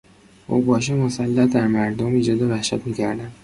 اوباش 0.47 0.89
مسلح 0.91 1.45
در 1.53 1.67
مردم 1.67 2.05
ایجاد 2.05 2.41
وحشت 2.41 2.85
میکردند. 2.87 3.31